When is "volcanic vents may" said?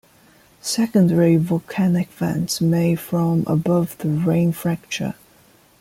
1.37-2.95